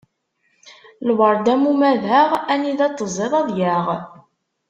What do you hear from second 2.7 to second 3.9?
t-teẓẓiḍ ad yaɣ.